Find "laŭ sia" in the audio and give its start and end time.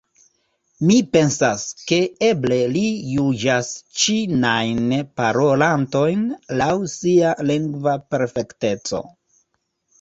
6.65-7.39